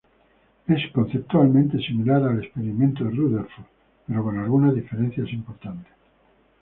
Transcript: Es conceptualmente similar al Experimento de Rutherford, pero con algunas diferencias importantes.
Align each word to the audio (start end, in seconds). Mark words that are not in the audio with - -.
Es 0.67 0.89
conceptualmente 0.93 1.77
similar 1.77 2.23
al 2.23 2.39
Experimento 2.43 3.03
de 3.03 3.11
Rutherford, 3.11 3.65
pero 4.07 4.23
con 4.23 4.39
algunas 4.39 4.73
diferencias 4.73 5.31
importantes. 5.31 5.93